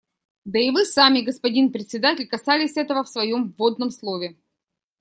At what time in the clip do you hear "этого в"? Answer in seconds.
2.75-3.07